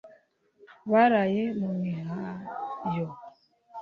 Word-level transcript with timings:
baraye 0.91 1.43
mu 1.59 1.69
mihayo 1.81 3.07